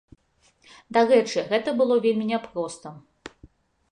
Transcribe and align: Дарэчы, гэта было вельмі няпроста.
Дарэчы, 0.97 1.43
гэта 1.51 1.69
было 1.81 1.99
вельмі 2.05 2.25
няпроста. 2.33 2.87